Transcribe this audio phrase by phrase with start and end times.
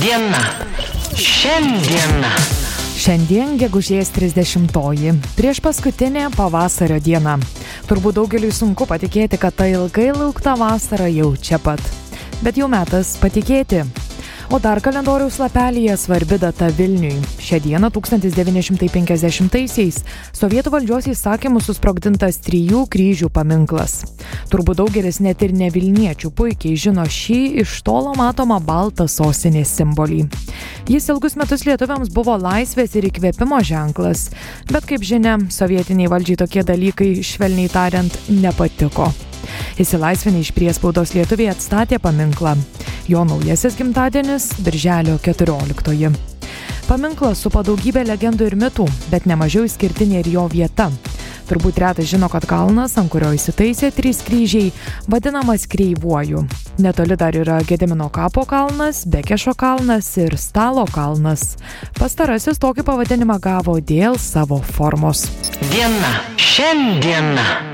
[0.00, 0.40] Diena.
[1.14, 2.24] Šiandien.
[2.98, 7.36] Šiandien gegužės 30-oji, prieš paskutinė pavasario diena.
[7.90, 11.82] Turbūt daugeliui sunku patikėti, kad ta ilgai laukta vasara jau čia pat.
[12.42, 13.84] Bet jau metas patikėti.
[14.52, 17.16] O dar kalendoriaus lapelėje svarbi data Vilniui.
[17.40, 20.02] Šią dieną 1950-aisiais
[20.36, 24.02] sovietų valdžios įsakymų susprogdintas trijų kryžių paminklas.
[24.52, 30.26] Turbūt daugelis net ir ne Vilniečių puikiai žino šį iš tolo matomą baltą sostinės simbolį.
[30.92, 34.28] Jis ilgus metus lietuviams buvo laisvės ir įkvėpimo ženklas,
[34.68, 39.08] bet kaip žinia, sovietiniai valdžiai tokie dalykai, švelniai tariant, nepatiko.
[39.80, 42.58] Įsilaisvinę iš priespaudos lietuviai atstatė paminklą.
[43.08, 46.12] Jo naujasis gimtadienis- Birželio 14.
[46.88, 50.90] Paminklas supa daugybę legendų ir mitų, bet nemažiau išskirtinė ir jo vieta.
[51.48, 54.70] Turbūt retas žino, kad kalnas, ant kurio įsitaisė trys kryžiai,
[55.08, 56.46] vadinamas kreivuoju.
[56.80, 61.58] Netoli dar yra Gedemino kapo kalnas, Bekešo kalnas ir Stalo kalnas.
[62.00, 65.28] Pastarasis tokį pavadinimą gavo dėl savo formos.
[65.68, 66.16] Diena.
[66.40, 67.73] Šiandien.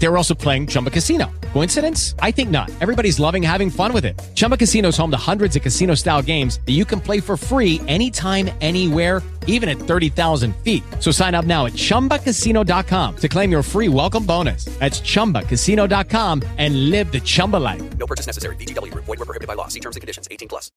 [0.00, 1.30] They were also playing Chumba Casino.
[1.52, 2.14] Coincidence?
[2.20, 2.70] I think not.
[2.80, 4.20] Everybody's loving having fun with it.
[4.34, 7.36] Chumba Casino is home to hundreds of casino style games that you can play for
[7.36, 10.82] free anytime, anywhere, even at 30,000 feet.
[10.98, 14.64] So sign up now at chumbacasino.com to claim your free welcome bonus.
[14.80, 17.82] That's chumbacasino.com and live the Chumba life.
[17.98, 18.56] No purchase necessary.
[18.56, 19.04] Group.
[19.04, 19.68] Void were prohibited by law.
[19.68, 20.28] See terms and conditions.
[20.30, 20.68] 18 plus.